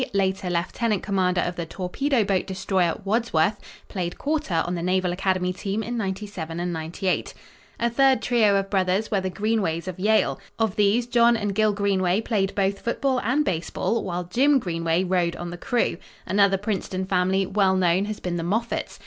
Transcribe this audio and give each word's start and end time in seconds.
later 0.13 0.49
Lieutenant 0.49 1.03
Commander 1.03 1.41
of 1.41 1.55
the 1.55 1.67
torpedoboat 1.67 2.47
destroyer 2.47 2.99
Wadsworth 3.05 3.59
played 3.87 4.17
quarter 4.17 4.63
on 4.65 4.73
the 4.73 4.81
Naval 4.81 5.11
Academy 5.11 5.53
team 5.53 5.83
in 5.83 5.95
'97 5.95 6.59
and 6.59 6.73
'98. 6.73 7.35
A 7.79 7.87
third 7.87 8.19
trio 8.19 8.55
of 8.55 8.71
brothers 8.71 9.11
were 9.11 9.21
the 9.21 9.29
Greenways 9.29 9.87
of 9.87 9.99
Yale. 9.99 10.39
Of 10.57 10.75
these, 10.75 11.05
John 11.05 11.37
and 11.37 11.53
Gil 11.53 11.71
Greenway 11.73 12.21
played 12.21 12.55
both 12.55 12.79
football 12.81 13.19
and 13.21 13.45
baseball 13.45 14.03
while 14.03 14.23
Jim 14.23 14.57
Greenway 14.57 15.03
rowed 15.03 15.35
on 15.35 15.51
the 15.51 15.55
crew. 15.57 15.97
Another 16.25 16.57
Princeton 16.57 17.05
family, 17.05 17.45
well 17.45 17.75
known, 17.75 18.05
has 18.05 18.19
been 18.19 18.37
the 18.37 18.43
Moffats. 18.43 18.99